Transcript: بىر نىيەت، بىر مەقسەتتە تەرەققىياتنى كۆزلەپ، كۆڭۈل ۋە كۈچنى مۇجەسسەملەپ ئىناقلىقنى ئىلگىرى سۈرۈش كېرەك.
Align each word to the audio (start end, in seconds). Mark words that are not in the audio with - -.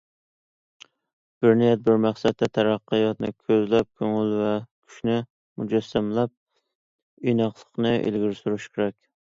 بىر 1.45 1.53
نىيەت، 1.59 1.83
بىر 1.89 1.99
مەقسەتتە 2.05 2.49
تەرەققىياتنى 2.55 3.31
كۆزلەپ، 3.51 3.91
كۆڭۈل 4.01 4.33
ۋە 4.41 4.49
كۈچنى 4.73 5.21
مۇجەسسەملەپ 5.61 6.37
ئىناقلىقنى 7.31 7.97
ئىلگىرى 8.01 8.43
سۈرۈش 8.45 8.71
كېرەك. 8.75 9.01